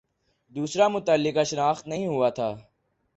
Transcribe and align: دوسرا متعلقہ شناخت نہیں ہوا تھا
دوسرا 0.55 0.87
متعلقہ 0.87 1.43
شناخت 1.43 1.87
نہیں 1.87 2.07
ہوا 2.07 2.29
تھا 2.29 2.49